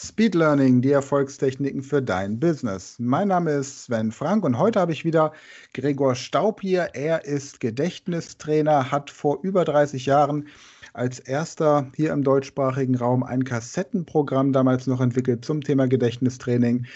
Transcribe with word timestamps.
Speed 0.00 0.36
Learning, 0.36 0.80
die 0.80 0.92
Erfolgstechniken 0.92 1.82
für 1.82 2.00
dein 2.00 2.38
Business. 2.38 2.94
Mein 3.00 3.26
Name 3.26 3.50
ist 3.50 3.82
Sven 3.82 4.12
Frank 4.12 4.44
und 4.44 4.56
heute 4.56 4.78
habe 4.78 4.92
ich 4.92 5.04
wieder 5.04 5.32
Gregor 5.74 6.14
Staub 6.14 6.60
hier. 6.60 6.90
Er 6.92 7.24
ist 7.24 7.58
Gedächtnistrainer, 7.58 8.92
hat 8.92 9.10
vor 9.10 9.40
über 9.42 9.64
30 9.64 10.06
Jahren 10.06 10.46
als 10.92 11.18
erster 11.18 11.90
hier 11.96 12.12
im 12.12 12.22
deutschsprachigen 12.22 12.94
Raum 12.94 13.24
ein 13.24 13.42
Kassettenprogramm 13.42 14.52
damals 14.52 14.86
noch 14.86 15.00
entwickelt 15.00 15.44
zum 15.44 15.62
Thema 15.62 15.88
Gedächtnistraining 15.88 16.86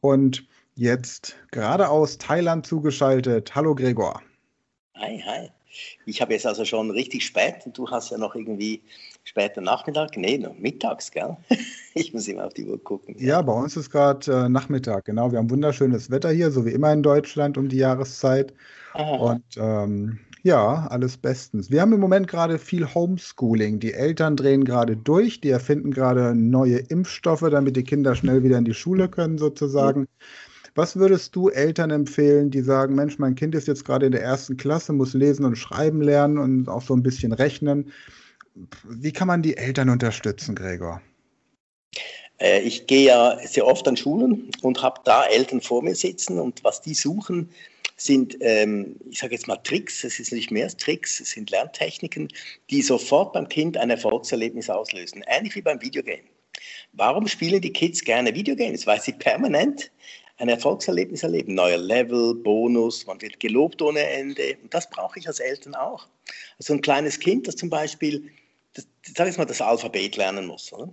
und 0.00 0.44
jetzt 0.74 1.36
gerade 1.52 1.88
aus 1.88 2.18
Thailand 2.18 2.66
zugeschaltet. 2.66 3.54
Hallo 3.54 3.76
Gregor. 3.76 4.20
Hi, 5.08 5.22
hi. 5.24 5.48
Ich 6.04 6.20
habe 6.20 6.34
jetzt 6.34 6.46
also 6.46 6.66
schon 6.66 6.90
richtig 6.90 7.24
spät 7.24 7.64
und 7.64 7.78
du 7.78 7.88
hast 7.88 8.10
ja 8.10 8.18
noch 8.18 8.34
irgendwie 8.34 8.82
später 9.24 9.62
Nachmittag, 9.62 10.14
nee, 10.18 10.36
noch 10.36 10.58
mittags, 10.58 11.10
gell? 11.10 11.34
Ich 11.94 12.12
muss 12.12 12.28
immer 12.28 12.44
auf 12.44 12.52
die 12.52 12.66
Uhr 12.66 12.82
gucken. 12.82 13.16
Ja, 13.18 13.40
bei 13.40 13.54
uns 13.54 13.74
ist 13.74 13.90
gerade 13.90 14.30
äh, 14.30 14.48
Nachmittag, 14.50 15.06
genau. 15.06 15.32
Wir 15.32 15.38
haben 15.38 15.48
wunderschönes 15.48 16.10
Wetter 16.10 16.30
hier, 16.30 16.50
so 16.50 16.66
wie 16.66 16.72
immer 16.72 16.92
in 16.92 17.02
Deutschland 17.02 17.56
um 17.56 17.70
die 17.70 17.78
Jahreszeit. 17.78 18.52
Aha. 18.92 19.32
Und 19.32 19.44
ähm, 19.56 20.18
ja, 20.42 20.86
alles 20.90 21.16
bestens. 21.16 21.70
Wir 21.70 21.80
haben 21.80 21.94
im 21.94 22.00
Moment 22.00 22.28
gerade 22.28 22.58
viel 22.58 22.94
Homeschooling. 22.94 23.80
Die 23.80 23.94
Eltern 23.94 24.36
drehen 24.36 24.64
gerade 24.64 24.94
durch, 24.94 25.40
die 25.40 25.48
erfinden 25.48 25.90
gerade 25.90 26.34
neue 26.34 26.76
Impfstoffe, 26.76 27.46
damit 27.50 27.76
die 27.76 27.84
Kinder 27.84 28.14
schnell 28.14 28.42
wieder 28.42 28.58
in 28.58 28.66
die 28.66 28.74
Schule 28.74 29.08
können, 29.08 29.38
sozusagen. 29.38 30.00
Mhm. 30.00 30.06
Was 30.74 30.96
würdest 30.96 31.34
du 31.34 31.48
Eltern 31.48 31.90
empfehlen, 31.90 32.50
die 32.50 32.60
sagen, 32.60 32.94
Mensch, 32.94 33.18
mein 33.18 33.34
Kind 33.34 33.54
ist 33.54 33.68
jetzt 33.68 33.84
gerade 33.84 34.06
in 34.06 34.12
der 34.12 34.22
ersten 34.22 34.56
Klasse, 34.56 34.92
muss 34.92 35.14
lesen 35.14 35.44
und 35.44 35.56
schreiben 35.56 36.02
lernen 36.02 36.38
und 36.38 36.68
auch 36.68 36.82
so 36.82 36.94
ein 36.94 37.02
bisschen 37.02 37.32
rechnen. 37.32 37.92
Wie 38.84 39.12
kann 39.12 39.28
man 39.28 39.42
die 39.42 39.56
Eltern 39.56 39.88
unterstützen, 39.88 40.54
Gregor? 40.54 41.00
Äh, 42.38 42.60
ich 42.62 42.86
gehe 42.86 43.06
ja 43.06 43.38
sehr 43.44 43.66
oft 43.66 43.86
an 43.86 43.96
Schulen 43.96 44.50
und 44.62 44.82
habe 44.82 45.00
da 45.04 45.24
Eltern 45.26 45.60
vor 45.60 45.82
mir 45.82 45.94
sitzen 45.94 46.38
und 46.38 46.62
was 46.64 46.80
die 46.80 46.94
suchen, 46.94 47.50
sind, 47.96 48.36
ähm, 48.40 48.96
ich 49.10 49.18
sage 49.18 49.34
jetzt 49.34 49.48
mal 49.48 49.56
Tricks, 49.56 50.04
es 50.04 50.20
ist 50.20 50.32
nicht 50.32 50.50
mehr 50.50 50.64
als 50.64 50.76
Tricks, 50.76 51.20
es 51.20 51.32
sind 51.32 51.50
Lerntechniken, 51.50 52.28
die 52.70 52.80
sofort 52.80 53.32
beim 53.32 53.48
Kind 53.48 53.76
ein 53.76 53.90
Erfolgserlebnis 53.90 54.70
auslösen. 54.70 55.24
Ähnlich 55.26 55.56
wie 55.56 55.62
beim 55.62 55.82
Videogame. 55.82 56.22
Warum 56.92 57.26
spielen 57.26 57.60
die 57.60 57.72
Kids 57.72 58.02
gerne 58.02 58.34
Videogames? 58.34 58.86
Weil 58.86 59.00
sie 59.00 59.12
permanent 59.12 59.90
ein 60.38 60.48
Erfolgserlebnis 60.48 61.22
erleben. 61.22 61.54
Neuer 61.54 61.78
Level, 61.78 62.34
Bonus, 62.34 63.06
man 63.06 63.20
wird 63.20 63.40
gelobt 63.40 63.82
ohne 63.82 64.00
Ende. 64.00 64.56
Und 64.62 64.72
das 64.72 64.88
brauche 64.88 65.18
ich 65.18 65.26
als 65.26 65.40
Eltern 65.40 65.74
auch. 65.74 66.06
Also 66.58 66.74
ein 66.74 66.80
kleines 66.80 67.18
Kind, 67.18 67.46
das 67.48 67.56
zum 67.56 67.70
Beispiel, 67.70 68.30
das, 68.74 68.86
sag 69.16 69.28
ich 69.28 69.36
mal, 69.36 69.44
das 69.44 69.60
Alphabet 69.60 70.16
lernen 70.16 70.46
muss, 70.46 70.72
oder? 70.72 70.92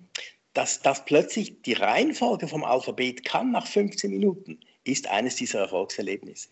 Dass 0.54 0.82
das 0.82 1.06
plötzlich 1.06 1.62
die 1.64 1.74
Reihenfolge 1.74 2.48
vom 2.48 2.64
Alphabet 2.64 3.26
kann 3.26 3.52
nach 3.52 3.68
15 3.68 4.10
Minuten, 4.10 4.60
ist 4.84 5.08
eines 5.08 5.36
dieser 5.36 5.60
Erfolgserlebnisse. 5.60 6.50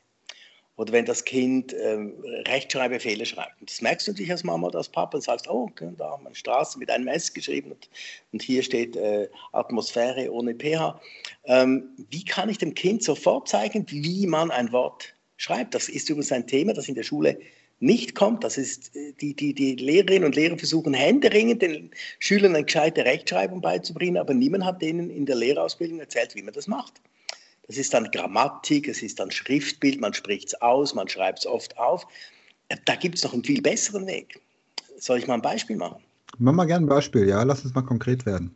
Oder 0.76 0.92
wenn 0.92 1.06
das 1.06 1.24
Kind 1.24 1.76
ähm, 1.80 2.16
Rechtschreibfehler 2.48 3.26
schreibt. 3.26 3.60
Und 3.62 3.70
das 3.70 3.82
merkst 3.82 4.08
du 4.08 4.14
dich 4.14 4.32
als 4.32 4.44
Mama 4.44 4.68
oder 4.68 4.80
als 4.80 4.90
Papa 4.90 5.18
und 5.18 5.22
sagst, 5.22 5.48
oh, 5.48 5.70
da 5.98 6.10
haben 6.10 6.24
wir 6.24 6.34
Straße 6.34 6.80
mit 6.80 6.90
einem 6.90 7.08
S 7.08 7.32
geschrieben 7.32 7.72
und, 7.72 7.90
und 8.32 8.42
hier 8.42 8.64
steht 8.64 8.96
äh, 8.96 9.30
Atmosphäre 9.52 10.32
ohne 10.32 10.56
pH. 10.56 11.00
Ähm, 11.46 11.90
wie 12.10 12.26
kann 12.26 12.50
ich 12.50 12.58
dem 12.58 12.74
Kind 12.74 13.04
sofort 13.04 13.48
zeigen, 13.48 13.86
wie 13.90 14.26
man 14.26 14.50
ein 14.50 14.72
Wort 14.72 15.14
schreibt? 15.38 15.76
Das 15.76 15.90
ist 15.90 16.10
übrigens 16.10 16.32
ein 16.32 16.48
Thema, 16.48 16.74
das 16.74 16.88
in 16.88 16.96
der 16.96 17.04
Schule 17.04 17.38
nicht 17.80 18.16
kommt. 18.16 18.44
Das 18.44 18.58
ist, 18.58 18.96
äh, 18.96 19.14
die, 19.22 19.36
die, 19.36 19.54
die 19.54 19.76
Lehrerinnen 19.76 20.24
und 20.24 20.36
Lehrer 20.36 20.58
versuchen 20.58 20.94
händeringend 20.94 21.62
den 21.62 21.92
Schülern 22.20 22.56
eine 22.56 22.66
gescheite 22.66 23.06
Rechtschreibung 23.06 23.62
beizubringen, 23.62 24.18
aber 24.18 24.34
niemand 24.34 24.66
hat 24.66 24.82
denen 24.82 25.10
in 25.10 25.26
der 25.26 25.36
Lehrausbildung 25.36 26.00
erzählt, 26.00 26.34
wie 26.36 26.42
man 26.42 26.54
das 26.54 26.68
macht. 26.68 27.02
Das 27.68 27.78
ist 27.78 27.94
dann 27.94 28.12
Grammatik, 28.12 28.88
es 28.88 29.02
ist 29.02 29.20
dann 29.20 29.32
Schriftbild, 29.32 30.02
man 30.02 30.14
spricht 30.14 30.50
es 30.50 30.62
aus, 30.62 30.94
man 30.94 31.08
schreibt 31.08 31.40
es 31.40 31.46
oft 31.46 31.78
auf. 31.78 32.06
Äh, 32.70 32.78
da 32.86 32.96
gibt 32.96 33.16
es 33.16 33.24
noch 33.24 33.34
einen 33.34 33.44
viel 33.44 33.62
besseren 33.62 34.06
Weg. 34.08 34.40
Soll 34.98 35.20
ich 35.20 35.28
mal 35.28 35.36
ein 35.36 35.42
Beispiel 35.42 35.78
machen? 35.78 36.04
Mach 36.38 36.54
mal 36.54 36.66
gerne 36.66 36.86
ein 36.86 36.90
Beispiel, 36.90 37.28
ja, 37.28 37.44
lass 37.44 37.64
uns 37.64 37.74
mal 37.74 37.84
konkret 37.84 38.26
werden. 38.26 38.54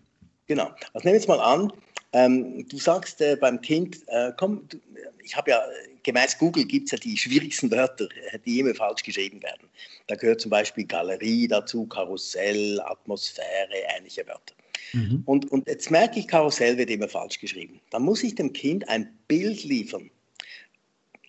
Genau. 0.48 0.66
Also 0.94 1.06
nehmen 1.06 1.06
wir 1.06 1.14
jetzt 1.14 1.28
mal 1.28 1.40
an, 1.40 1.72
ähm, 2.14 2.68
du 2.68 2.78
sagst 2.78 3.22
äh, 3.22 3.36
beim 3.36 3.62
Kind, 3.62 4.00
äh, 4.08 4.32
komm, 4.38 4.68
du, 4.70 4.78
ich 5.24 5.36
habe 5.36 5.52
ja, 5.52 5.62
gemäß 6.04 6.38
Google 6.38 6.66
gibt 6.66 6.86
es 6.86 6.92
ja 6.92 6.98
die 6.98 7.18
schwierigsten 7.18 7.70
Wörter, 7.70 8.08
die 8.46 8.60
immer 8.60 8.74
falsch 8.74 9.04
geschrieben 9.04 9.42
werden. 9.44 9.68
Da 10.08 10.16
gehört 10.16 10.40
zum 10.40 10.52
Beispiel 10.52 10.86
Galerie 10.86 11.48
dazu, 11.48 11.86
Karussell, 11.86 12.80
Atmosphäre, 12.82 13.74
ähnliche 13.98 14.26
Wörter. 14.26 14.56
Mhm. 14.94 15.24
Und, 15.26 15.52
und 15.52 15.68
jetzt 15.68 15.92
merke 15.92 16.20
ich, 16.20 16.28
Karussell 16.28 16.78
wird 16.78 16.90
immer 16.90 17.10
falsch 17.10 17.40
geschrieben. 17.40 17.82
Dann 17.90 18.04
muss 18.04 18.24
ich 18.24 18.36
dem 18.36 18.54
Kind 18.54 18.88
ein 18.88 19.14
Bild 19.28 19.64
liefern. 19.66 20.10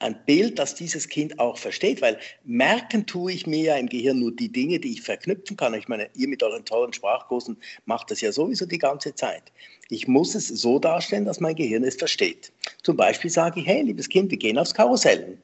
Ein 0.00 0.16
Bild, 0.26 0.59
das 0.59 0.76
dieses 0.76 1.09
Kind 1.09 1.38
auch 1.41 1.59
versteht, 1.59 2.00
weil 2.03 2.19
merken 2.44 3.04
tue 3.06 3.32
ich 3.32 3.47
mir 3.47 3.62
ja 3.62 3.76
im 3.76 3.88
Gehirn 3.88 4.20
nur 4.20 4.31
die 4.31 4.50
Dinge, 4.50 4.78
die 4.78 4.92
ich 4.92 5.03
verknüpfen 5.03 5.56
kann. 5.56 5.75
Ich 5.75 5.88
meine, 5.88 6.09
ihr 6.14 6.28
mit 6.28 6.42
euren 6.42 6.64
tollen 6.64 6.92
Sprachkursen 6.92 7.56
macht 7.84 8.10
das 8.10 8.20
ja 8.20 8.31
sowieso 8.31 8.64
die 8.66 8.78
ganze 8.78 9.14
Zeit. 9.14 9.42
Ich 9.88 10.06
muss 10.06 10.34
es 10.34 10.48
so 10.48 10.78
darstellen, 10.78 11.25
dass 11.25 11.41
mein 11.41 11.56
Gehirn 11.56 11.82
es 11.82 11.97
versteht. 11.97 12.53
Zum 12.84 12.97
Beispiel 12.97 13.31
sage 13.31 13.60
ich, 13.60 13.66
hey, 13.66 13.82
liebes 13.82 14.08
Kind, 14.08 14.31
wir 14.31 14.38
gehen 14.38 14.58
aufs 14.58 14.75
Karussell. 14.75 15.37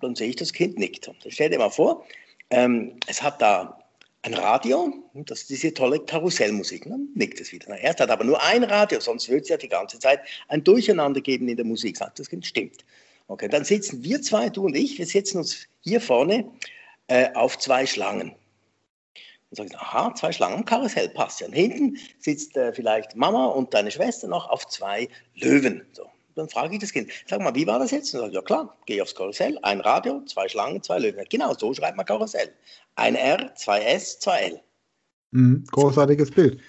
Dann 0.00 0.14
sehe 0.14 0.28
ich, 0.28 0.36
das 0.36 0.52
Kind 0.52 0.78
nickt. 0.78 1.08
Dann 1.08 1.16
stell 1.28 1.50
dir 1.50 1.58
mal 1.58 1.70
vor, 1.70 2.06
ähm, 2.50 2.92
es 3.08 3.20
hat 3.22 3.42
da 3.42 3.76
ein 4.22 4.34
Radio, 4.34 4.92
das 5.14 5.42
ist 5.42 5.50
diese 5.50 5.72
tolle 5.72 6.00
Karussellmusik, 6.00 6.84
dann 6.88 7.08
nickt 7.14 7.40
es 7.40 7.52
wieder. 7.52 7.68
Er 7.68 7.90
hat 7.90 8.00
aber 8.00 8.24
nur 8.24 8.42
ein 8.42 8.64
Radio, 8.64 8.98
sonst 8.98 9.28
würde 9.28 9.42
es 9.42 9.48
ja 9.48 9.56
die 9.56 9.68
ganze 9.68 10.00
Zeit 10.00 10.20
ein 10.48 10.64
Durcheinander 10.64 11.20
geben 11.20 11.48
in 11.48 11.56
der 11.56 11.64
Musik. 11.64 11.96
Sagt 11.96 12.18
das 12.18 12.28
Kind, 12.28 12.44
stimmt. 12.44 12.84
Okay, 13.28 13.48
dann 13.48 13.64
sitzen 13.64 14.02
wir 14.04 14.22
zwei, 14.22 14.48
du 14.48 14.66
und 14.66 14.76
ich, 14.76 14.98
wir 14.98 15.06
setzen 15.06 15.38
uns 15.38 15.66
hier 15.80 16.00
vorne 16.00 16.50
äh, 17.08 17.32
auf 17.34 17.58
zwei 17.58 17.86
Schlangen. 17.86 18.34
Und 19.50 19.56
sagen, 19.56 19.74
aha, 19.76 20.14
zwei 20.14 20.32
Schlangen, 20.32 20.64
Karussell 20.64 21.08
passt 21.08 21.40
ja. 21.40 21.46
Und 21.46 21.52
hinten 21.52 21.98
sitzt 22.18 22.56
äh, 22.56 22.72
vielleicht 22.72 23.16
Mama 23.16 23.46
und 23.46 23.74
deine 23.74 23.90
Schwester 23.90 24.28
noch 24.28 24.48
auf 24.48 24.66
zwei 24.68 25.08
Löwen. 25.34 25.86
So. 25.92 26.06
Dann 26.36 26.48
frage 26.48 26.74
ich 26.74 26.80
das 26.80 26.92
Kind, 26.92 27.10
sag 27.26 27.40
mal, 27.40 27.54
wie 27.54 27.66
war 27.66 27.78
das 27.78 27.90
jetzt? 27.90 28.14
Und 28.14 28.20
sagt, 28.20 28.34
ja 28.34 28.42
klar, 28.42 28.76
gehe 28.86 29.02
aufs 29.02 29.14
Karussell, 29.14 29.58
ein 29.62 29.80
Radio, 29.80 30.22
zwei 30.26 30.48
Schlangen, 30.48 30.82
zwei 30.82 30.98
Löwen. 30.98 31.24
Genau, 31.30 31.54
so 31.54 31.72
schreibt 31.72 31.96
man 31.96 32.06
Karussell. 32.06 32.52
Ein 32.94 33.14
R, 33.14 33.54
zwei 33.54 33.80
S, 33.80 34.18
zwei 34.20 34.40
L. 34.40 34.60
Mhm, 35.30 35.64
großartiges 35.70 36.30
Bild. 36.30 36.60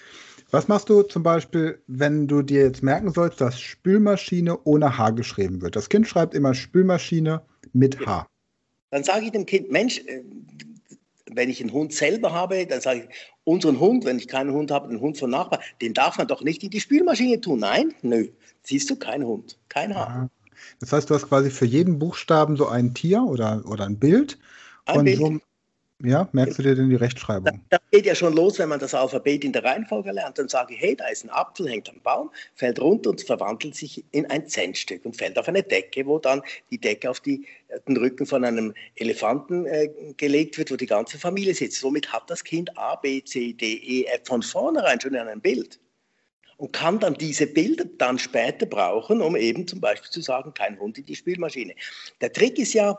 Was 0.50 0.66
machst 0.66 0.88
du 0.88 1.02
zum 1.02 1.22
Beispiel, 1.22 1.82
wenn 1.86 2.26
du 2.26 2.40
dir 2.40 2.62
jetzt 2.62 2.82
merken 2.82 3.12
sollst, 3.12 3.40
dass 3.40 3.60
Spülmaschine 3.60 4.58
ohne 4.64 4.96
H 4.96 5.10
geschrieben 5.10 5.60
wird? 5.60 5.76
Das 5.76 5.90
Kind 5.90 6.08
schreibt 6.08 6.34
immer 6.34 6.54
Spülmaschine 6.54 7.42
mit 7.74 8.06
H. 8.06 8.26
Dann 8.90 9.04
sage 9.04 9.26
ich 9.26 9.32
dem 9.32 9.44
Kind, 9.44 9.70
Mensch, 9.70 9.98
äh, 10.06 10.22
wenn 11.30 11.50
ich 11.50 11.60
einen 11.60 11.72
Hund 11.72 11.92
selber 11.92 12.32
habe, 12.32 12.66
dann 12.66 12.80
sage 12.80 13.00
ich, 13.00 13.16
unseren 13.44 13.78
Hund, 13.78 14.06
wenn 14.06 14.18
ich 14.18 14.26
keinen 14.26 14.52
Hund 14.52 14.70
habe, 14.70 14.88
den 14.88 15.00
Hund 15.00 15.18
von 15.18 15.28
Nachbarn, 15.28 15.62
den 15.82 15.92
darf 15.92 16.16
man 16.16 16.26
doch 16.26 16.42
nicht 16.42 16.62
in 16.62 16.70
die 16.70 16.80
Spülmaschine 16.80 17.40
tun. 17.42 17.58
Nein, 17.60 17.94
nö. 18.00 18.28
Siehst 18.62 18.88
du, 18.88 18.96
kein 18.96 19.24
Hund, 19.24 19.58
kein 19.68 19.94
Haar. 19.94 20.30
Das 20.80 20.92
heißt, 20.92 21.10
du 21.10 21.14
hast 21.14 21.28
quasi 21.28 21.50
für 21.50 21.66
jeden 21.66 21.98
Buchstaben 21.98 22.56
so 22.56 22.66
ein 22.68 22.94
Tier 22.94 23.22
oder, 23.22 23.62
oder 23.66 23.84
ein 23.84 23.98
Bild. 23.98 24.38
Ein 24.86 25.04
Bild. 25.04 25.18
So, 25.18 25.38
ja, 26.02 26.28
merkst 26.32 26.58
du 26.58 26.62
dir 26.62 26.74
denn 26.74 26.90
die 26.90 26.96
Rechtschreibung? 26.96 27.60
Das 27.70 27.80
geht 27.90 28.06
ja 28.06 28.14
schon 28.14 28.34
los, 28.34 28.58
wenn 28.58 28.68
man 28.68 28.78
das 28.78 28.94
Alphabet 28.94 29.44
in 29.44 29.52
der 29.52 29.64
Reihenfolge 29.64 30.12
lernt. 30.12 30.38
Dann 30.38 30.48
sage 30.48 30.74
ich, 30.74 30.80
hey, 30.80 30.94
da 30.94 31.08
ist 31.08 31.24
ein 31.24 31.30
Apfel, 31.30 31.68
hängt 31.68 31.88
am 31.88 32.00
Baum, 32.02 32.30
fällt 32.54 32.80
runter 32.80 33.10
und 33.10 33.20
verwandelt 33.20 33.74
sich 33.74 34.04
in 34.12 34.26
ein 34.26 34.46
Zentstück 34.46 35.04
und 35.04 35.16
fällt 35.16 35.38
auf 35.38 35.48
eine 35.48 35.62
Decke, 35.62 36.06
wo 36.06 36.18
dann 36.18 36.42
die 36.70 36.78
Decke 36.78 37.10
auf 37.10 37.20
die, 37.20 37.46
den 37.88 37.96
Rücken 37.96 38.26
von 38.26 38.44
einem 38.44 38.74
Elefanten 38.96 39.66
äh, 39.66 39.88
gelegt 40.16 40.56
wird, 40.58 40.70
wo 40.70 40.76
die 40.76 40.86
ganze 40.86 41.18
Familie 41.18 41.54
sitzt. 41.54 41.80
Somit 41.80 42.12
hat 42.12 42.30
das 42.30 42.44
Kind 42.44 42.76
A, 42.78 42.94
B, 42.96 43.22
C, 43.24 43.52
D, 43.52 43.74
E, 43.74 44.04
F 44.04 44.20
von 44.24 44.42
vornherein 44.42 45.00
schon 45.00 45.14
in 45.14 45.20
einem 45.20 45.40
Bild 45.40 45.80
und 46.58 46.72
kann 46.72 46.98
dann 46.98 47.14
diese 47.14 47.46
Bilder 47.46 47.84
dann 47.98 48.18
später 48.18 48.66
brauchen, 48.66 49.22
um 49.22 49.36
eben 49.36 49.66
zum 49.66 49.80
Beispiel 49.80 50.10
zu 50.10 50.20
sagen, 50.20 50.52
kein 50.54 50.78
Hund 50.78 50.98
in 50.98 51.06
die 51.06 51.16
Spielmaschine. 51.16 51.74
Der 52.20 52.32
Trick 52.32 52.58
ist 52.58 52.74
ja, 52.74 52.98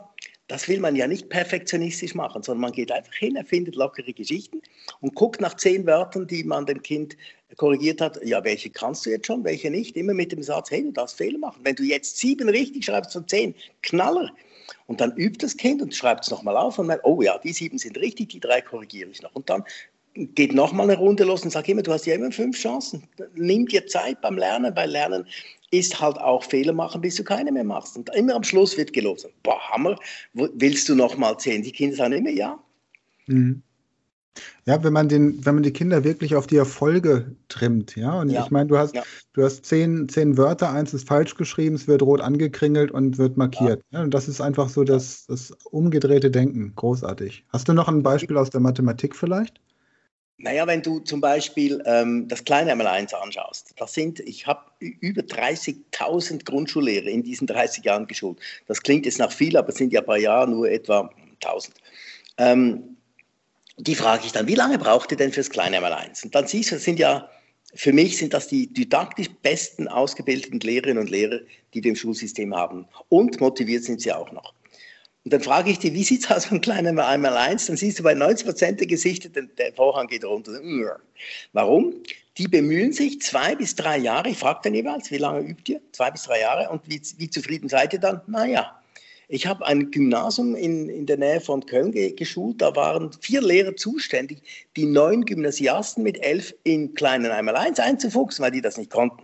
das 0.50 0.66
will 0.66 0.80
man 0.80 0.96
ja 0.96 1.06
nicht 1.06 1.28
perfektionistisch 1.28 2.14
machen, 2.16 2.42
sondern 2.42 2.62
man 2.62 2.72
geht 2.72 2.90
einfach 2.90 3.14
hin, 3.14 3.36
erfindet 3.36 3.76
lockere 3.76 4.12
Geschichten 4.12 4.60
und 5.00 5.14
guckt 5.14 5.40
nach 5.40 5.54
zehn 5.56 5.86
Wörtern, 5.86 6.26
die 6.26 6.42
man 6.42 6.66
dem 6.66 6.82
Kind 6.82 7.16
korrigiert 7.56 8.00
hat, 8.00 8.18
ja, 8.24 8.42
welche 8.42 8.68
kannst 8.68 9.06
du 9.06 9.10
jetzt 9.10 9.28
schon, 9.28 9.44
welche 9.44 9.70
nicht, 9.70 9.96
immer 9.96 10.12
mit 10.12 10.32
dem 10.32 10.42
Satz, 10.42 10.72
hey, 10.72 10.82
du 10.82 10.90
darfst 10.90 11.16
Fehler 11.16 11.38
machen. 11.38 11.60
Wenn 11.62 11.76
du 11.76 11.84
jetzt 11.84 12.16
sieben 12.16 12.48
richtig 12.48 12.84
schreibst 12.84 13.12
von 13.12 13.28
zehn, 13.28 13.54
Knaller. 13.82 14.30
Und 14.86 15.00
dann 15.00 15.16
übt 15.16 15.38
das 15.44 15.56
Kind 15.56 15.82
und 15.82 15.94
schreibt 15.94 16.24
es 16.24 16.30
nochmal 16.30 16.56
auf 16.56 16.78
und 16.80 16.88
meint, 16.88 17.02
oh 17.04 17.22
ja, 17.22 17.38
die 17.38 17.52
sieben 17.52 17.78
sind 17.78 17.96
richtig, 17.98 18.30
die 18.30 18.40
drei 18.40 18.60
korrigiere 18.60 19.10
ich 19.10 19.22
noch. 19.22 19.34
Und 19.34 19.48
dann 19.48 19.64
geht 20.14 20.52
nochmal 20.52 20.90
eine 20.90 20.98
Runde 20.98 21.22
los 21.22 21.44
und 21.44 21.50
sag 21.50 21.68
immer, 21.68 21.82
du 21.82 21.92
hast 21.92 22.06
ja 22.06 22.14
immer 22.14 22.32
fünf 22.32 22.58
Chancen. 22.58 23.04
Nimm 23.34 23.66
dir 23.66 23.86
Zeit 23.86 24.20
beim 24.20 24.36
Lernen, 24.36 24.74
weil 24.74 24.90
Lernen 24.90 25.26
ist 25.70 26.00
halt 26.00 26.18
auch 26.18 26.42
Fehler 26.42 26.72
machen, 26.72 27.00
bis 27.00 27.16
du 27.16 27.24
keine 27.24 27.52
mehr 27.52 27.64
machst. 27.64 27.96
Und 27.96 28.14
immer 28.14 28.34
am 28.34 28.42
Schluss 28.42 28.76
wird 28.76 28.92
gelobt. 28.92 29.26
Boah, 29.42 29.60
Hammer, 29.70 29.96
willst 30.32 30.88
du 30.88 30.94
noch 30.94 31.16
mal 31.16 31.38
zehn? 31.38 31.62
Die 31.62 31.72
Kinder 31.72 31.96
sagen 31.96 32.12
immer 32.12 32.30
ja. 32.30 32.58
Mhm. 33.26 33.62
Ja, 34.64 34.82
wenn 34.84 34.92
man 34.92 35.08
den, 35.08 35.44
wenn 35.44 35.54
man 35.54 35.62
die 35.62 35.72
Kinder 35.72 36.04
wirklich 36.04 36.36
auf 36.36 36.46
die 36.46 36.56
Erfolge 36.56 37.34
trimmt, 37.48 37.96
ja. 37.96 38.20
Und 38.20 38.30
ja. 38.30 38.44
ich 38.44 38.50
meine, 38.50 38.66
du 38.66 38.78
hast, 38.78 38.94
ja. 38.94 39.02
du 39.32 39.42
hast 39.42 39.66
zehn, 39.66 40.08
zehn 40.08 40.36
Wörter, 40.36 40.70
eins 40.70 40.94
ist 40.94 41.08
falsch 41.08 41.34
geschrieben, 41.34 41.74
es 41.74 41.88
wird 41.88 42.02
rot 42.02 42.20
angekringelt 42.20 42.90
und 42.90 43.18
wird 43.18 43.36
markiert. 43.36 43.82
Ja. 43.90 44.02
und 44.02 44.14
das 44.14 44.28
ist 44.28 44.40
einfach 44.40 44.68
so 44.68 44.84
das, 44.84 45.26
das 45.26 45.50
umgedrehte 45.70 46.30
Denken. 46.30 46.72
Großartig. 46.76 47.44
Hast 47.52 47.68
du 47.68 47.72
noch 47.72 47.88
ein 47.88 48.02
Beispiel 48.02 48.36
aus 48.36 48.50
der 48.50 48.60
Mathematik 48.60 49.16
vielleicht? 49.16 49.60
Naja, 50.42 50.66
wenn 50.66 50.80
du 50.80 51.00
zum 51.00 51.20
Beispiel 51.20 51.82
ähm, 51.84 52.26
das 52.26 52.44
kleine 52.44 52.72
einmal 52.72 52.86
eins 52.86 53.12
anschaust, 53.12 53.74
das 53.76 53.92
sind, 53.92 54.20
ich 54.20 54.46
habe 54.46 54.62
über 54.78 55.20
30.000 55.20 56.46
Grundschullehrer 56.46 57.08
in 57.08 57.22
diesen 57.22 57.46
30 57.46 57.84
Jahren 57.84 58.06
geschult. 58.06 58.38
Das 58.66 58.82
klingt 58.82 59.04
jetzt 59.04 59.18
nach 59.18 59.32
viel, 59.32 59.54
aber 59.58 59.68
es 59.68 59.74
sind 59.74 59.92
ja 59.92 60.00
bei 60.00 60.18
Jahr 60.18 60.46
nur 60.46 60.70
etwa 60.70 61.10
1000. 61.44 61.76
Ähm, 62.38 62.96
die 63.76 63.94
frage 63.94 64.24
ich 64.24 64.32
dann, 64.32 64.46
wie 64.46 64.54
lange 64.54 64.78
braucht 64.78 65.10
ihr 65.10 65.18
denn 65.18 65.30
fürs 65.30 65.50
kleine 65.50 65.76
einmal 65.76 65.92
eins? 65.92 66.24
Und 66.24 66.34
dann 66.34 66.46
siehst 66.46 66.70
du, 66.70 66.76
das 66.76 66.84
sind 66.84 66.98
ja, 66.98 67.28
für 67.74 67.92
mich 67.92 68.16
sind 68.16 68.32
das 68.32 68.48
die 68.48 68.72
didaktisch 68.72 69.28
besten 69.42 69.88
ausgebildeten 69.88 70.60
Lehrerinnen 70.60 71.02
und 71.02 71.10
Lehrer, 71.10 71.40
die 71.74 71.84
wir 71.84 71.90
im 71.90 71.96
Schulsystem 71.96 72.56
haben. 72.56 72.86
Und 73.10 73.42
motiviert 73.42 73.84
sind 73.84 74.00
sie 74.00 74.12
auch 74.12 74.32
noch. 74.32 74.54
Und 75.24 75.34
dann 75.34 75.42
frage 75.42 75.70
ich 75.70 75.78
dich, 75.78 75.92
wie 75.92 76.02
sieht 76.02 76.24
es 76.24 76.30
aus 76.30 76.46
beim 76.46 76.60
kleinen 76.60 76.98
einmal 76.98 77.36
eins? 77.36 77.66
Dann 77.66 77.76
siehst 77.76 77.98
du 77.98 78.02
bei 78.02 78.14
90 78.14 78.46
Prozent 78.46 78.80
der 78.80 78.86
Gesichter, 78.86 79.28
der 79.28 79.72
Vorhang 79.74 80.06
geht 80.06 80.24
runter. 80.24 80.58
Warum? 81.52 81.94
Die 82.38 82.48
bemühen 82.48 82.92
sich 82.92 83.20
zwei 83.20 83.54
bis 83.54 83.74
drei 83.74 83.98
Jahre. 83.98 84.30
Ich 84.30 84.38
frage 84.38 84.60
dann 84.64 84.74
jeweils, 84.74 85.10
wie 85.10 85.18
lange 85.18 85.40
übt 85.40 85.70
ihr? 85.70 85.80
Zwei 85.92 86.10
bis 86.10 86.22
drei 86.22 86.40
Jahre. 86.40 86.70
Und 86.70 86.82
wie, 86.88 87.02
wie 87.18 87.28
zufrieden 87.28 87.68
seid 87.68 87.92
ihr 87.92 87.98
dann? 87.98 88.22
Naja, 88.28 88.80
ich 89.28 89.46
habe 89.46 89.66
ein 89.66 89.90
Gymnasium 89.90 90.56
in, 90.56 90.88
in 90.88 91.04
der 91.04 91.18
Nähe 91.18 91.40
von 91.40 91.64
Köln 91.66 91.92
ge 91.92 92.12
geschult. 92.12 92.62
Da 92.62 92.74
waren 92.74 93.12
vier 93.20 93.42
Lehrer 93.42 93.76
zuständig, 93.76 94.42
die 94.74 94.86
neun 94.86 95.26
Gymnasiasten 95.26 96.02
mit 96.02 96.20
elf 96.22 96.54
in 96.64 96.94
kleinen 96.94 97.30
einmal 97.30 97.56
eins 97.56 97.78
einzufuchsen, 97.78 98.42
weil 98.42 98.52
die 98.52 98.62
das 98.62 98.78
nicht 98.78 98.90
konnten. 98.90 99.22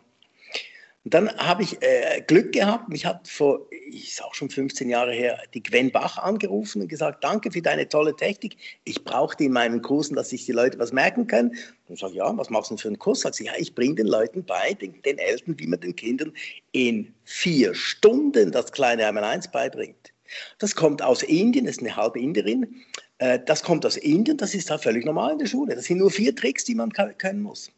Und 1.07 1.15
dann 1.15 1.33
habe 1.37 1.63
ich 1.63 1.81
äh, 1.83 2.21
Glück 2.27 2.51
gehabt. 2.51 2.89
Mich 2.89 3.07
hat 3.07 3.29
vor, 3.29 3.61
ist 3.93 4.21
auch 4.25 4.35
schon 4.35 4.51
15 4.51 4.89
Jahre 4.89 5.13
her, 5.13 5.39
die 5.55 5.63
Gwen 5.63 5.93
Bach 5.93 6.19
angerufen 6.19 6.83
und 6.83 6.89
gesagt, 6.89 7.23
danke 7.23 7.53
für 7.53 7.63
deine 7.63 7.89
tolle 7.89 8.17
Technik. 8.17 8.57
Ich 8.83 9.05
brauche 9.05 9.37
die 9.37 9.45
in 9.45 9.53
meinen 9.53 9.83
Kursen, 9.83 10.17
dass 10.17 10.31
sich 10.31 10.47
die 10.47 10.51
Leute 10.51 10.81
was 10.81 10.93
merken 10.93 11.29
können. 11.29 11.51
Und 11.87 11.95
ich 11.95 12.01
sage, 12.01 12.15
ja, 12.15 12.37
was 12.37 12.51
machst 12.51 12.73
du 12.73 12.75
denn 12.75 12.83
für 12.83 12.89
einen 12.89 12.99
Kurs? 12.99 13.21
Sagt 13.21 13.37
sie, 13.37 13.45
ja, 13.45 13.53
ich 13.57 13.73
bringe 13.73 13.95
den 13.95 14.09
Leuten 14.09 14.45
bei, 14.45 14.75
den, 14.75 15.01
den 15.03 15.19
Eltern, 15.19 15.57
wie 15.61 15.69
man 15.69 15.79
den 15.79 15.95
Kindern 15.95 16.33
in 16.73 17.15
vier 17.23 17.73
Stunden 17.77 18.51
das 18.51 18.73
kleine 18.73 19.07
einmal 19.07 19.23
eins 19.23 19.49
beibringt. 19.49 20.13
Das 20.59 20.75
kommt 20.75 21.03
aus 21.03 21.23
Indien, 21.23 21.67
ist 21.67 21.79
eine 21.79 21.95
halbe 21.95 22.19
Inderin. 22.19 22.83
Äh, 23.19 23.39
das 23.47 23.63
kommt 23.63 23.87
aus 23.87 23.97
Indien, 23.97 24.37
das 24.37 24.55
ist 24.55 24.71
da 24.71 24.77
völlig 24.77 25.05
normal 25.05 25.33
in 25.33 25.39
der 25.39 25.47
Schule. 25.47 25.75
Das 25.75 25.85
sind 25.85 25.99
nur 25.99 26.11
vier 26.11 26.35
Tricks, 26.35 26.65
die 26.65 26.75
man 26.75 26.93
können 26.93 27.43
muss. 27.43 27.71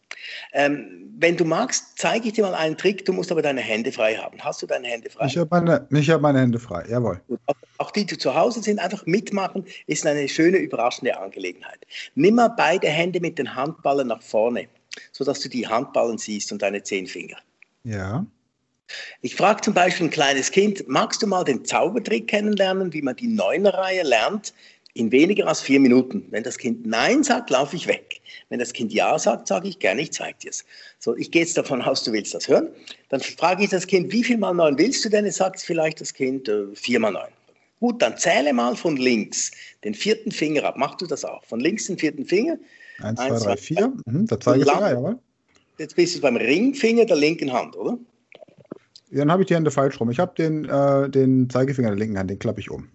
Ähm, 0.53 1.15
wenn 1.19 1.37
du 1.37 1.45
magst, 1.45 1.97
zeige 1.97 2.29
ich 2.29 2.35
dir 2.35 2.43
mal 2.43 2.55
einen 2.55 2.77
Trick. 2.77 3.05
Du 3.05 3.13
musst 3.13 3.31
aber 3.31 3.43
deine 3.43 3.61
Hände 3.61 3.93
frei 3.93 4.17
haben. 4.17 4.39
Hast 4.41 4.63
du 4.63 4.67
deine 4.67 4.89
Hände 4.89 5.11
frei? 5.11 5.27
Ich 5.27 5.39
habe 5.39 5.49
meine, 5.51 5.87
hab 6.09 6.21
meine 6.21 6.41
Hände 6.41 6.59
frei, 6.59 6.85
jawohl. 6.89 7.21
Auch, 7.47 7.55
auch 7.79 7.91
die, 7.93 8.05
die 8.05 8.19
zu 8.19 8.35
Hause 8.35 8.63
sind, 8.63 8.81
einfach 8.81 9.07
mitmachen, 9.07 9.65
ist 9.87 10.07
eine 10.07 10.29
schöne, 10.29 10.59
überraschende 10.59 11.17
Angelegenheit. 11.17 11.87
Nimm 12.17 12.35
mal 12.35 12.49
beide 12.49 12.89
Hände 12.89 13.21
mit 13.21 13.39
den 13.39 13.55
Handballen 13.55 14.09
nach 14.09 14.23
vorne, 14.23 14.67
sodass 15.13 15.41
du 15.41 15.49
die 15.49 15.67
Handballen 15.67 16.19
siehst 16.19 16.51
und 16.51 16.63
deine 16.63 16.83
zehn 16.83 17.07
Finger. 17.07 17.37
Ja. 17.85 18.27
Ich 19.21 19.37
frage 19.37 19.61
zum 19.61 19.75
Beispiel 19.75 20.07
ein 20.07 20.11
kleines 20.11 20.51
Kind, 20.51 20.89
magst 20.89 21.23
du 21.23 21.27
mal 21.27 21.45
den 21.45 21.65
Zaubertrick 21.65 22.27
kennenlernen, 22.27 22.93
wie 22.93 23.03
man 23.03 23.17
die 23.17 23.27
Neunerreihe 23.27 24.03
lernt? 24.03 24.55
In 24.99 25.13
weniger 25.13 25.47
als 25.47 25.61
vier 25.61 25.79
Minuten. 25.79 26.27
Wenn 26.31 26.43
das 26.43 26.59
Kind 26.59 26.85
Nein 26.85 27.23
sagt, 27.23 27.51
laufe 27.51 27.77
ich 27.77 27.87
weg. 27.87 28.21
Wenn 28.49 28.59
das 28.59 28.73
Kind 28.73 28.93
Ja 28.93 29.19
sagt, 29.19 29.47
sage 29.47 29.69
ich 29.69 29.79
gerne, 29.79 30.03
ich 30.03 30.13
zeige 30.13 30.37
dir 30.39 30.51
es. 30.51 30.65
So, 30.99 31.17
ich 31.17 31.31
gehe 31.31 31.43
jetzt 31.43 31.57
davon 31.57 31.81
aus, 31.81 32.03
du 32.03 32.13
willst 32.13 32.35
das 32.35 32.49
hören. 32.49 32.69
Dann 33.09 33.21
frage 33.21 33.65
ich 33.65 33.71
das 33.71 33.87
Kind, 33.87 34.13
wie 34.13 34.25
viel 34.25 34.37
mal 34.37 34.53
neun 34.53 34.77
willst 34.77 35.05
du 35.05 35.09
denn? 35.09 35.25
Es 35.25 35.37
sagt 35.37 35.61
vielleicht 35.61 36.01
das 36.01 36.13
Kind 36.13 36.49
äh, 36.49 36.67
vier 36.75 36.99
mal 36.99 37.13
neun. 37.13 37.29
Gut, 37.81 38.03
dann 38.03 38.17
zähle 38.17 38.53
mal 38.53 38.75
von 38.75 38.97
links 38.97 39.53
den 39.85 39.95
vierten 39.95 40.33
Finger 40.33 40.65
ab. 40.65 40.77
Machst 40.77 41.01
du 41.01 41.07
das 41.07 41.25
auch? 41.25 41.45
Von 41.45 41.61
links 41.61 41.87
den 41.87 41.97
vierten 41.97 42.25
Finger. 42.25 42.59
Eins, 43.01 43.21
zwei, 43.21 43.39
drei, 43.39 43.57
vier. 43.57 43.93
Mhm, 44.07 44.27
da 44.27 44.41
zeige 44.41 44.61
ich 44.61 44.67
lang, 44.67 44.81
jawohl. 44.81 45.19
Jetzt 45.79 45.95
bist 45.95 46.17
du 46.17 46.21
beim 46.21 46.37
Ringfinger 46.37 47.05
der 47.05 47.17
linken 47.17 47.53
Hand, 47.53 47.77
oder? 47.77 47.97
Dann 49.13 49.31
habe 49.31 49.43
ich 49.43 49.47
die 49.47 49.55
Hände 49.55 49.71
falsch 49.71 50.01
rum. 50.01 50.11
Ich 50.11 50.19
habe 50.19 50.35
den, 50.37 50.65
äh, 50.65 51.09
den 51.09 51.49
Zeigefinger 51.49 51.91
der 51.91 51.99
linken 51.99 52.19
Hand, 52.19 52.31
den 52.31 52.41
klappe 52.41 52.61
ich 52.61 52.69
um. 52.69 52.89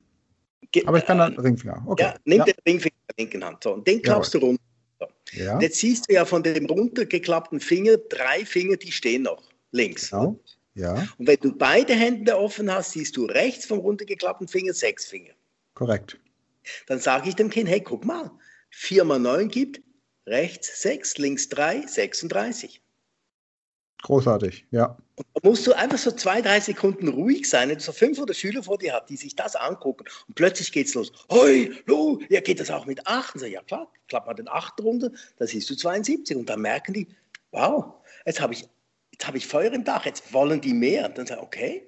Aber 0.85 0.97
ich 0.97 1.05
kann 1.05 1.17
dann 1.17 1.37
Ringfinger. 1.37 1.83
Okay. 1.85 2.03
Ja, 2.03 2.15
nimm 2.25 2.39
ja. 2.39 2.45
den 2.45 2.55
Ringfinger 2.67 2.95
der 3.09 3.23
linken 3.23 3.43
Hand. 3.43 3.63
So, 3.63 3.73
und 3.73 3.87
den 3.87 4.01
klappst 4.01 4.33
Jawohl. 4.33 4.57
du 4.57 5.03
runter. 5.03 5.15
Ja. 5.33 5.59
Jetzt 5.59 5.79
siehst 5.79 6.09
du 6.09 6.13
ja 6.13 6.25
von 6.25 6.43
dem 6.43 6.65
runtergeklappten 6.65 7.59
Finger 7.59 7.97
drei 8.09 8.45
Finger, 8.45 8.77
die 8.77 8.91
stehen 8.91 9.23
noch 9.23 9.41
links. 9.71 10.11
Genau. 10.11 10.39
Ja. 10.75 11.07
Und 11.17 11.27
wenn 11.27 11.37
du 11.39 11.55
beide 11.55 11.93
Hände 11.93 12.37
offen 12.37 12.71
hast, 12.71 12.91
siehst 12.91 13.17
du 13.17 13.25
rechts 13.25 13.65
vom 13.65 13.79
runtergeklappten 13.79 14.47
Finger 14.47 14.73
sechs 14.73 15.05
Finger. 15.05 15.33
Korrekt. 15.73 16.19
Dann 16.87 16.99
sage 16.99 17.29
ich 17.29 17.35
dem 17.35 17.49
Kind, 17.49 17.69
hey, 17.69 17.81
guck 17.81 18.05
mal, 18.05 18.31
4 18.69 19.03
mal 19.03 19.19
9 19.19 19.49
gibt 19.49 19.81
rechts 20.25 20.81
6, 20.81 21.17
links 21.17 21.49
3, 21.49 21.85
36. 21.85 22.81
Großartig, 24.03 24.65
ja. 24.71 24.97
Und 25.15 25.25
da 25.33 25.49
musst 25.49 25.65
du 25.65 25.73
einfach 25.73 25.97
so 25.97 26.11
zwei, 26.11 26.41
drei 26.41 26.59
Sekunden 26.59 27.07
ruhig 27.07 27.49
sein, 27.49 27.69
wenn 27.69 27.77
du 27.77 27.83
so 27.83 27.93
fünf 27.93 28.19
oder 28.19 28.33
Schüler 28.33 28.61
vor 28.61 28.77
dir 28.77 28.93
hast, 28.93 29.09
die 29.09 29.15
sich 29.15 29.35
das 29.35 29.55
angucken 29.55 30.05
und 30.27 30.35
plötzlich 30.35 30.71
geht 30.71 30.87
es 30.87 30.93
los. 30.93 31.11
Hoi, 31.31 31.71
lo, 31.85 32.19
ja, 32.29 32.41
geht 32.41 32.59
das 32.59 32.69
auch 32.69 32.85
mit 32.85 33.07
acht? 33.07 33.39
So, 33.39 33.45
ja 33.45 33.61
klar, 33.61 33.89
klapp 34.09 34.25
mal 34.25 34.33
den 34.33 34.49
acht 34.49 34.79
runter, 34.81 35.09
da 35.37 35.47
siehst 35.47 35.69
du 35.69 35.75
72 35.75 36.35
und 36.35 36.49
dann 36.49 36.61
merken 36.61 36.93
die, 36.93 37.07
wow, 37.51 37.93
jetzt 38.25 38.41
habe 38.41 38.53
ich, 38.53 38.67
hab 39.23 39.35
ich 39.35 39.47
Feuer 39.47 39.71
im 39.71 39.85
Dach, 39.85 40.05
jetzt 40.05 40.33
wollen 40.33 40.59
die 40.59 40.73
mehr. 40.73 41.05
Und 41.07 41.17
dann 41.17 41.27
sagen, 41.27 41.41
okay, 41.41 41.83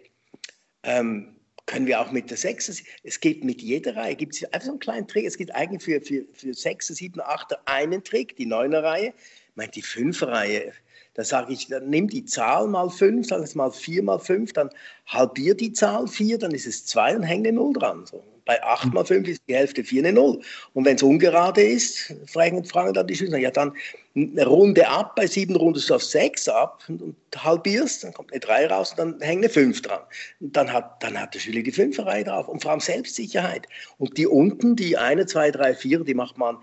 ähm, 0.84 1.36
können 1.66 1.88
wir 1.88 2.00
auch 2.00 2.12
mit 2.12 2.30
der 2.30 2.38
Sechser, 2.38 2.74
es 3.04 3.20
geht 3.20 3.44
mit 3.44 3.62
jeder 3.62 3.96
Reihe, 3.96 4.16
gibt 4.16 4.36
es 4.36 4.44
einfach 4.46 4.68
so 4.68 4.72
einen 4.72 4.80
kleinen 4.80 5.08
Trick, 5.08 5.26
es 5.26 5.38
gibt 5.38 5.54
eigentlich 5.54 5.84
für, 5.84 6.00
für, 6.00 6.26
für 6.32 6.54
Sechser, 6.54 6.94
Sieben, 6.94 7.20
Achter 7.20 7.60
einen 7.66 8.04
Trick, 8.04 8.36
die 8.38 8.46
Neuner 8.46 8.84
Reihe, 8.84 9.08
ich 9.50 9.56
meine, 9.56 9.72
die 9.72 9.82
Fünfer 9.82 10.28
Reihe, 10.28 10.72
da 11.16 11.24
sage 11.24 11.54
ich, 11.54 11.68
dann 11.68 11.90
nimm 11.90 12.08
die 12.10 12.26
Zahl 12.26 12.68
mal 12.68 12.90
5, 12.90 13.28
sag 13.28 13.42
es 13.42 13.56
mal 13.56 13.72
4 13.72 14.04
mal 14.04 14.20
5, 14.20 14.54
dann 14.54 14.70
halbier 15.08 15.56
die 15.56 15.74
Zahl 15.74 16.08
4, 16.08 16.38
dann 16.38 16.52
ist 16.52 16.68
es 16.68 16.86
2 16.86 17.16
und 17.16 17.24
häng 17.24 17.40
eine 17.40 17.54
0 17.54 17.74
dran. 17.74 18.06
So. 18.06 18.22
Bei 18.46 18.62
8 18.62 18.94
mal 18.94 19.04
5 19.04 19.28
ist 19.28 19.42
die 19.48 19.56
Hälfte 19.56 19.84
4 19.84 20.04
eine 20.04 20.14
0. 20.14 20.40
Und 20.74 20.86
wenn 20.86 20.96
es 20.96 21.04
ungerade 21.04 21.64
ist, 21.64 22.14
fragen, 22.28 22.64
fragen 22.64 22.94
dann 22.94 23.08
die 23.08 23.16
Schüler, 23.16 23.40
ja 23.40 23.50
dann 23.50 23.74
eine 24.16 24.46
Runde 24.46 24.88
ab, 24.88 25.16
bei 25.16 25.28
7 25.28 25.56
rundest 25.56 25.90
du 25.90 25.96
auf 25.96 26.04
6 26.04 26.48
ab 26.48 26.84
und, 26.88 27.16
halbierst, 27.36 28.04
dann 28.04 28.14
kommt 28.14 28.32
eine 28.32 28.40
3 28.40 28.68
raus 28.68 28.92
und 28.92 29.00
dann 29.00 29.22
hängt 29.22 29.44
eine 29.44 29.50
5 29.50 29.82
dran. 29.82 30.00
Und 30.40 30.56
dann 30.56 30.72
hat, 30.72 31.04
dann 31.04 31.20
hat 31.20 31.34
der 31.34 31.40
Schüler 31.40 31.64
die 31.64 31.72
5 31.72 32.00
Reihe 32.00 32.24
drauf 32.24 32.48
und 32.48 32.62
vor 32.62 32.72
allem 32.72 32.80
Selbstsicherheit. 32.80 33.68
Und 33.98 34.18
die 34.18 34.28
unten, 34.28 34.76
die 34.76 34.96
1, 34.96 35.32
2, 35.32 35.52
3, 35.52 35.76
4, 35.76 36.04
die 36.06 36.14
macht 36.14 36.38
man 36.38 36.58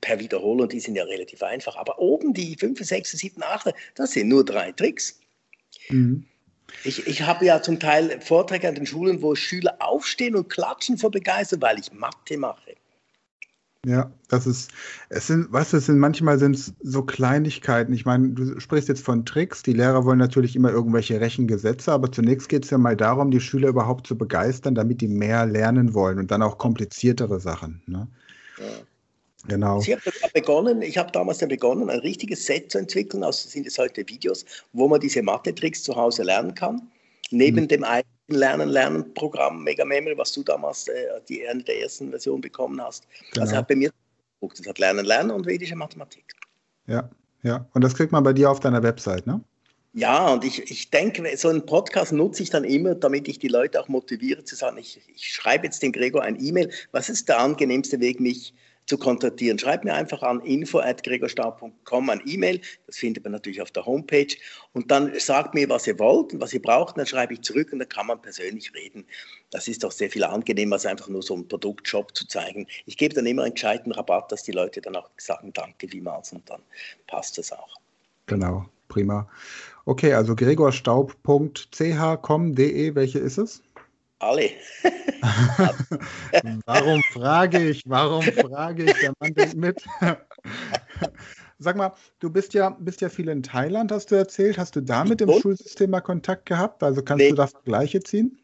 per 0.00 0.18
Wiederholung, 0.18 0.68
die 0.68 0.80
sind 0.80 0.96
ja 0.96 1.04
relativ 1.04 1.42
einfach. 1.42 1.76
Aber 1.76 1.98
oben 1.98 2.32
die 2.32 2.56
5, 2.56 2.82
6, 2.82 3.12
7, 3.12 3.42
8, 3.42 3.72
das 3.94 4.12
sind 4.12 4.28
nur 4.28 4.44
drei 4.44 4.72
Tricks. 4.72 5.20
Mhm. 5.90 6.24
Ich, 6.84 7.06
ich 7.06 7.22
habe 7.22 7.44
ja 7.44 7.62
zum 7.62 7.80
Teil 7.80 8.20
Vorträge 8.20 8.68
an 8.68 8.74
den 8.74 8.86
Schulen, 8.86 9.22
wo 9.22 9.34
Schüler 9.34 9.76
aufstehen 9.80 10.36
und 10.36 10.48
klatschen 10.48 10.98
vor 10.98 11.10
Begeisterung, 11.10 11.62
weil 11.62 11.78
ich 11.78 11.92
Mathe 11.92 12.36
mache. 12.36 12.74
Ja, 13.86 14.10
das 14.28 14.48
ist, 14.48 14.72
es 15.10 15.28
sind, 15.28 15.46
was 15.52 15.72
es 15.72 15.86
sind, 15.86 15.98
manchmal 15.98 16.40
sind 16.40 16.56
es 16.56 16.74
so 16.82 17.04
Kleinigkeiten. 17.04 17.92
Ich 17.92 18.04
meine, 18.04 18.30
du 18.30 18.58
sprichst 18.58 18.88
jetzt 18.88 19.04
von 19.04 19.24
Tricks. 19.24 19.62
Die 19.62 19.74
Lehrer 19.74 20.04
wollen 20.04 20.18
natürlich 20.18 20.56
immer 20.56 20.72
irgendwelche 20.72 21.20
Rechengesetze, 21.20 21.92
aber 21.92 22.10
zunächst 22.10 22.48
geht 22.48 22.64
es 22.64 22.70
ja 22.70 22.78
mal 22.78 22.96
darum, 22.96 23.30
die 23.30 23.40
Schüler 23.40 23.68
überhaupt 23.68 24.08
zu 24.08 24.18
begeistern, 24.18 24.74
damit 24.74 25.02
die 25.02 25.08
mehr 25.08 25.46
lernen 25.46 25.94
wollen 25.94 26.18
und 26.18 26.32
dann 26.32 26.42
auch 26.42 26.58
kompliziertere 26.58 27.38
Sachen. 27.38 27.80
Ne? 27.86 28.08
Ja. 28.58 28.64
Genau. 29.48 29.80
Ich 29.80 29.92
habe 29.92 30.02
begonnen, 30.34 30.82
ich 30.82 30.98
habe 30.98 31.12
damals 31.12 31.38
dann 31.38 31.48
begonnen, 31.48 31.88
ein 31.90 32.00
richtiges 32.00 32.44
Set 32.46 32.72
zu 32.72 32.78
entwickeln, 32.78 33.22
also 33.22 33.48
sind 33.48 33.66
es 33.66 33.78
heute 33.78 34.06
Videos, 34.08 34.44
wo 34.72 34.88
man 34.88 35.00
diese 35.00 35.22
Mathe-Tricks 35.22 35.82
zu 35.82 35.94
Hause 35.94 36.22
lernen 36.22 36.54
kann. 36.54 36.82
Neben 37.30 37.62
mhm. 37.62 37.68
dem 37.68 37.84
eigenen 37.84 38.06
Lernen-Lernen-Programm 38.28 39.62
Mega 39.62 39.84
Memory, 39.84 40.16
was 40.16 40.32
du 40.32 40.42
damals 40.42 40.88
äh, 40.88 40.92
die 41.28 41.46
eine 41.46 41.62
der 41.62 41.82
ersten 41.82 42.10
Version 42.10 42.40
bekommen 42.40 42.80
hast. 42.80 43.06
Genau. 43.32 43.44
Also 43.44 43.56
hat 43.56 43.68
bei 43.68 43.76
mir 43.76 43.90
das 44.40 44.66
hat 44.66 44.78
Lernen, 44.78 45.04
Lernen 45.04 45.30
und 45.30 45.46
vedische 45.46 45.74
Mathematik. 45.74 46.24
Ja, 46.86 47.08
ja. 47.42 47.66
Und 47.72 47.82
das 47.82 47.94
kriegt 47.94 48.12
man 48.12 48.22
bei 48.22 48.32
dir 48.32 48.50
auf 48.50 48.60
deiner 48.60 48.82
Website, 48.82 49.26
ne? 49.26 49.40
Ja, 49.94 50.28
und 50.28 50.44
ich, 50.44 50.70
ich 50.70 50.90
denke, 50.90 51.24
so 51.38 51.48
einen 51.48 51.64
Podcast 51.64 52.12
nutze 52.12 52.42
ich 52.42 52.50
dann 52.50 52.64
immer, 52.64 52.94
damit 52.94 53.28
ich 53.28 53.38
die 53.38 53.48
Leute 53.48 53.80
auch 53.80 53.88
motiviere 53.88 54.44
zu 54.44 54.54
sagen, 54.54 54.76
ich, 54.76 55.00
ich 55.14 55.32
schreibe 55.32 55.64
jetzt 55.64 55.82
dem 55.82 55.90
Gregor 55.90 56.20
ein 56.22 56.38
E-Mail, 56.38 56.70
was 56.92 57.08
ist 57.08 57.30
der 57.30 57.38
angenehmste 57.38 57.98
Weg, 57.98 58.20
mich 58.20 58.52
zu 58.86 58.96
kontaktieren. 58.98 59.58
Schreibt 59.58 59.84
mir 59.84 59.94
einfach 59.94 60.22
an 60.22 60.40
info.gregorstaub.com 60.40 62.10
ein 62.10 62.22
E-Mail, 62.24 62.60
das 62.86 62.96
findet 62.96 63.24
man 63.24 63.32
natürlich 63.32 63.60
auf 63.60 63.72
der 63.72 63.84
Homepage 63.84 64.34
und 64.72 64.90
dann 64.90 65.12
sagt 65.18 65.52
mir, 65.54 65.68
was 65.68 65.86
ihr 65.86 65.98
wollt 65.98 66.32
und 66.32 66.40
was 66.40 66.54
ihr 66.54 66.62
braucht 66.62 66.94
und 66.94 66.98
dann 66.98 67.06
schreibe 67.06 67.34
ich 67.34 67.42
zurück 67.42 67.72
und 67.72 67.80
dann 67.80 67.88
kann 67.88 68.06
man 68.06 68.22
persönlich 68.22 68.72
reden. 68.74 69.04
Das 69.50 69.68
ist 69.68 69.84
doch 69.84 69.92
sehr 69.92 70.10
viel 70.10 70.24
angenehmer, 70.24 70.74
als 70.74 70.86
einfach 70.86 71.08
nur 71.08 71.22
so 71.22 71.34
einen 71.34 71.46
Produktshop 71.48 72.16
zu 72.16 72.26
zeigen. 72.26 72.66
Ich 72.86 72.96
gebe 72.96 73.14
dann 73.14 73.26
immer 73.26 73.42
einen 73.42 73.52
gescheiten 73.54 73.92
Rabatt, 73.92 74.32
dass 74.32 74.44
die 74.44 74.52
Leute 74.52 74.80
dann 74.80 74.96
auch 74.96 75.10
sagen, 75.18 75.52
danke 75.52 75.88
vielmals 75.88 76.32
und 76.32 76.48
dann 76.48 76.62
passt 77.06 77.36
das 77.38 77.52
auch. 77.52 77.76
Genau, 78.26 78.64
prima. 78.88 79.28
Okay, 79.84 80.14
also 80.14 80.34
gregorstaub.ch.com.de, 80.34 82.94
welche 82.94 83.18
ist 83.18 83.36
es? 83.38 83.62
Alle. 84.18 84.50
warum 86.66 87.02
frage 87.12 87.68
ich? 87.68 87.82
Warum 87.86 88.22
frage 88.22 88.84
ich? 88.84 88.94
Der 89.00 89.12
Mann 89.20 89.34
denkt 89.34 89.56
mit. 89.56 89.82
Sag 91.58 91.76
mal, 91.76 91.92
du 92.20 92.30
bist 92.30 92.54
ja, 92.54 92.70
bist 92.70 93.00
ja 93.00 93.08
viel 93.08 93.28
in 93.28 93.42
Thailand, 93.42 93.92
hast 93.92 94.10
du 94.10 94.14
erzählt. 94.14 94.58
Hast 94.58 94.76
du 94.76 94.80
da 94.80 95.04
mit 95.04 95.20
dem 95.20 95.30
Schulsystem 95.40 95.90
mal 95.90 96.00
Kontakt 96.00 96.46
gehabt? 96.46 96.82
Also 96.82 97.02
kannst 97.02 97.24
nee. 97.24 97.30
du 97.30 97.36
da 97.36 97.46
Vergleiche 97.46 98.00
ziehen? 98.00 98.38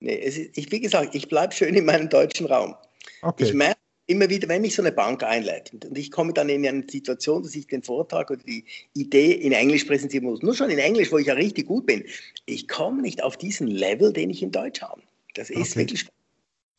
Nee, 0.00 0.14
ist, 0.14 0.58
ich, 0.58 0.70
wie 0.72 0.80
gesagt, 0.80 1.14
ich 1.14 1.28
bleibe 1.28 1.54
schön 1.54 1.74
in 1.74 1.84
meinem 1.84 2.08
deutschen 2.08 2.46
Raum. 2.46 2.74
Okay. 3.22 3.44
Ich 3.44 3.54
merke 3.54 3.78
immer 4.06 4.28
wieder, 4.28 4.48
wenn 4.48 4.62
mich 4.62 4.74
so 4.74 4.82
eine 4.82 4.92
Bank 4.92 5.22
einlädt 5.22 5.72
und 5.72 5.96
ich 5.96 6.10
komme 6.10 6.32
dann 6.32 6.48
in 6.48 6.66
eine 6.66 6.84
Situation, 6.88 7.42
dass 7.42 7.54
ich 7.54 7.68
den 7.68 7.82
Vortrag 7.82 8.30
oder 8.30 8.42
die 8.42 8.64
Idee 8.94 9.32
in 9.32 9.52
Englisch 9.52 9.84
präsentieren 9.84 10.26
muss, 10.26 10.42
nur 10.42 10.54
schon 10.54 10.70
in 10.70 10.78
Englisch, 10.78 11.12
wo 11.12 11.18
ich 11.18 11.28
ja 11.28 11.34
richtig 11.34 11.66
gut 11.66 11.86
bin, 11.86 12.04
ich 12.46 12.66
komme 12.66 13.02
nicht 13.02 13.22
auf 13.22 13.36
diesen 13.36 13.68
Level, 13.68 14.12
den 14.12 14.30
ich 14.30 14.42
in 14.42 14.50
Deutsch 14.50 14.82
habe. 14.82 15.02
Das 15.34 15.50
ist 15.50 15.72
okay. 15.72 15.80
wirklich, 15.80 16.06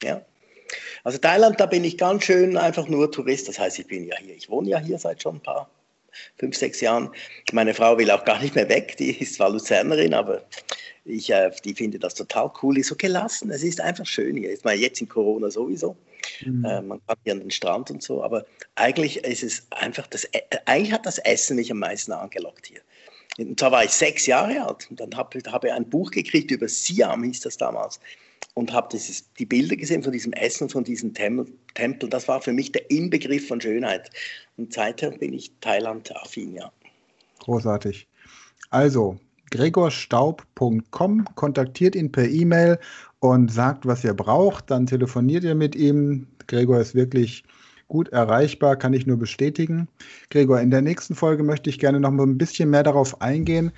ja. 0.03 0.23
Also 1.03 1.17
Thailand, 1.17 1.59
da 1.59 1.65
bin 1.65 1.83
ich 1.83 1.97
ganz 1.97 2.25
schön 2.25 2.57
einfach 2.57 2.87
nur 2.87 3.11
Tourist. 3.11 3.47
Das 3.47 3.59
heißt, 3.59 3.79
ich 3.79 3.87
bin 3.87 4.05
ja 4.05 4.17
hier, 4.17 4.35
ich 4.35 4.49
wohne 4.49 4.69
ja 4.69 4.79
hier 4.79 4.97
seit 4.97 5.21
schon 5.21 5.35
ein 5.35 5.41
paar, 5.41 5.69
fünf, 6.37 6.55
sechs 6.55 6.81
Jahren. 6.81 7.09
Meine 7.51 7.73
Frau 7.73 7.97
will 7.97 8.11
auch 8.11 8.25
gar 8.25 8.41
nicht 8.41 8.55
mehr 8.55 8.69
weg, 8.69 8.97
die 8.97 9.21
ist 9.21 9.35
zwar 9.35 9.49
Luzernerin, 9.49 10.13
aber 10.13 10.43
ich, 11.05 11.29
äh, 11.29 11.51
die 11.65 11.73
finde 11.73 11.99
das 11.99 12.13
total 12.15 12.51
cool, 12.61 12.77
ist 12.77 12.87
so 12.87 12.95
gelassen. 12.95 13.51
Es 13.51 13.63
ist 13.63 13.81
einfach 13.81 14.05
schön 14.05 14.37
hier. 14.37 14.53
Ich 14.53 14.63
meine, 14.63 14.79
jetzt 14.79 15.01
in 15.01 15.09
Corona 15.09 15.49
sowieso. 15.49 15.97
Mhm. 16.45 16.63
Äh, 16.63 16.81
man 16.81 17.05
kann 17.05 17.17
hier 17.23 17.33
an 17.33 17.39
den 17.39 17.51
Strand 17.51 17.91
und 17.91 18.01
so, 18.01 18.23
aber 18.23 18.45
eigentlich 18.75 19.17
ist 19.17 19.43
es 19.43 19.67
einfach 19.71 20.07
das, 20.07 20.23
äh, 20.25 20.41
eigentlich 20.65 20.93
hat 20.93 21.05
das 21.05 21.17
Essen 21.19 21.57
mich 21.57 21.69
am 21.71 21.79
meisten 21.79 22.13
angelockt 22.13 22.67
hier. 22.67 22.79
Und 23.37 23.59
zwar 23.59 23.71
war 23.71 23.83
ich 23.83 23.91
sechs 23.91 24.27
Jahre 24.27 24.63
alt 24.63 24.87
und 24.89 24.99
dann 24.99 25.15
habe 25.17 25.39
hab 25.51 25.65
ich 25.65 25.71
ein 25.71 25.89
Buch 25.89 26.11
gekriegt 26.11 26.51
über 26.51 26.69
Siam, 26.69 27.23
hieß 27.23 27.41
das 27.41 27.57
damals 27.57 27.99
und 28.53 28.71
habe 28.71 28.97
die 29.39 29.45
Bilder 29.45 29.75
gesehen 29.75 30.03
von 30.03 30.11
diesem 30.11 30.33
Essen, 30.33 30.69
von 30.69 30.83
diesem 30.83 31.13
Tempel. 31.13 31.47
Das 32.09 32.27
war 32.27 32.41
für 32.41 32.53
mich 32.53 32.71
der 32.71 32.89
Inbegriff 32.91 33.47
von 33.47 33.59
Schönheit. 33.59 34.09
Und 34.57 34.73
seither 34.73 35.11
bin 35.11 35.33
ich 35.33 35.51
Thailand-affin, 35.61 36.53
ja. 36.53 36.71
Großartig. 37.39 38.07
Also, 38.69 39.17
gregorstaub.com, 39.51 41.25
kontaktiert 41.35 41.95
ihn 41.95 42.11
per 42.11 42.27
E-Mail 42.27 42.79
und 43.19 43.51
sagt, 43.51 43.85
was 43.85 44.03
ihr 44.03 44.13
braucht. 44.13 44.69
Dann 44.71 44.85
telefoniert 44.85 45.43
ihr 45.43 45.55
mit 45.55 45.75
ihm. 45.75 46.27
Gregor 46.47 46.79
ist 46.79 46.95
wirklich 46.95 47.43
gut 47.87 48.09
erreichbar, 48.09 48.75
kann 48.75 48.93
ich 48.93 49.05
nur 49.05 49.17
bestätigen. 49.17 49.87
Gregor, 50.29 50.59
in 50.59 50.71
der 50.71 50.81
nächsten 50.81 51.15
Folge 51.15 51.43
möchte 51.43 51.69
ich 51.69 51.77
gerne 51.79 51.99
noch 51.99 52.11
mal 52.11 52.25
ein 52.25 52.37
bisschen 52.37 52.69
mehr 52.69 52.83
darauf 52.83 53.21
eingehen, 53.21 53.71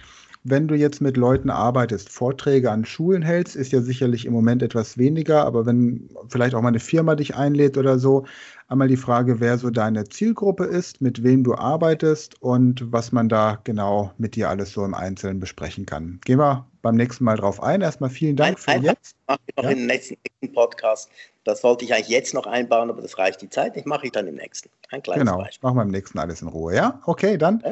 wenn 0.48 0.68
du 0.68 0.75
jetzt 0.75 1.02
mit 1.02 1.18
Leuten 1.18 1.50
arbeitest, 1.50 2.10
Vorträge 2.10 2.70
an 2.70 2.86
Schulen 2.86 3.24
hältst, 3.24 3.56
ist 3.56 3.72
ja 3.72 3.82
sicherlich 3.82 4.28
im 4.28 4.34
Moment 4.34 4.62
etwas 4.62 4.96
weniger, 4.96 5.44
aber 5.44 5.66
wenn 5.66 6.08
vielleicht 6.30 6.54
auch 6.54 6.62
mal 6.62 6.68
eine 6.68 6.80
Firma 6.80 7.16
dich 7.16 7.36
einlädt 7.36 7.78
oder 7.78 7.98
so, 7.98 8.25
einmal 8.68 8.88
die 8.88 8.96
Frage, 8.96 9.40
wer 9.40 9.58
so 9.58 9.72
deine 9.72 10.04
Zielgruppe 10.04 10.66
ist, 10.66 11.02
mit 11.02 11.24
wem 11.24 11.44
du 11.44 11.56
arbeitest 11.56 12.40
und 12.44 12.92
was 12.92 13.12
man 13.12 13.28
da 13.28 13.60
genau 13.64 14.12
mit 14.20 14.36
dir 14.36 14.50
alles 14.50 14.72
so 14.72 14.86
im 14.86 14.94
Einzelnen 14.94 15.40
besprechen 15.40 15.88
kann. 15.88 16.20
Gehen 16.25 16.38
wir 16.38 16.68
beim 16.84 16.96
nächsten 16.96 17.24
Mal 17.24 17.38
drauf 17.38 17.64
ein. 17.64 17.82
Erstmal 17.82 18.12
vielen 18.12 18.36
Dank 18.36 18.60
für 18.60 18.74
jetzt. 18.74 19.16
Mache 19.28 19.40
ich 19.48 19.56
noch 19.56 19.64
ja? 19.64 19.72
im 19.72 19.88
nächsten, 19.88 20.16
Podcast. 20.54 21.10
Das 21.44 21.64
wollte 21.64 21.86
ich 21.86 21.94
eigentlich 21.94 22.10
jetzt 22.10 22.36
noch 22.36 22.46
einbauen, 22.46 22.92
aber 22.92 23.02
das 23.02 23.18
reicht 23.18 23.42
die 23.42 23.50
Zeit. 23.50 23.75
Ich 23.78 23.86
mache 23.86 24.06
ich 24.06 24.12
dann 24.12 24.28
im 24.28 24.36
nächsten. 24.36 24.70
Ein 24.92 25.02
kleines 25.02 25.25
genau, 25.25 25.40
Beispiel. 25.40 25.68
machen 25.68 25.78
wir 25.78 25.82
im 25.82 25.90
nächsten 25.90 26.20
alles 26.20 26.44
in 26.44 26.48
Ruhe. 26.48 26.75
Ja, 26.75 27.02
okay, 27.08 27.38
dann. 27.40 27.64
Ja. 27.66 27.72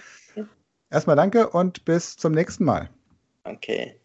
Erstmal 0.93 1.15
danke 1.15 1.49
und 1.49 1.85
bis 1.85 2.17
zum 2.17 2.33
nächsten 2.33 2.65
Mal. 2.65 2.87
Danke. 3.43 3.99